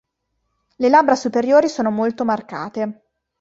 Le 0.77 0.89
labbra 0.89 1.13
superiori 1.13 1.69
sono 1.69 1.91
molto 1.91 2.25
marcate. 2.25 3.03